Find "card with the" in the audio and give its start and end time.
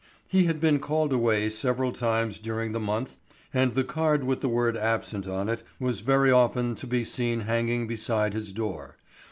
3.83-4.49